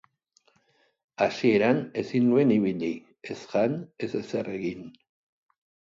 Hasieran 1.25 1.83
ezin 2.03 2.25
nuen 2.31 2.55
ibili, 2.57 2.91
ez 3.35 3.39
jan, 3.55 3.79
ez 4.07 4.13
ezer 4.21 4.51
egin. 4.59 4.85